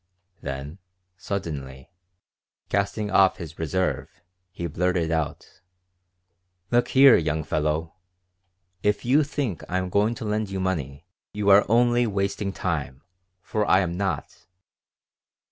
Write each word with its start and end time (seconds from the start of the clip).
Then, 0.41 0.79
suddenly, 1.15 1.91
casting 2.69 3.11
off 3.11 3.37
his 3.37 3.59
reserve, 3.59 4.09
he 4.49 4.65
blurted 4.65 5.11
out: 5.11 5.61
"Look 6.71 6.87
here, 6.87 7.15
young 7.17 7.43
fellow! 7.43 7.93
If 8.81 9.05
you 9.05 9.23
think 9.23 9.63
I 9.69 9.77
am 9.77 9.89
going 9.89 10.15
to 10.15 10.25
lend 10.25 10.49
you 10.49 10.59
money 10.59 11.05
you 11.33 11.49
are 11.51 11.69
only 11.69 12.07
wasting 12.07 12.51
time, 12.51 13.03
for 13.43 13.63
I 13.67 13.81
am 13.81 13.95
not." 13.95 14.47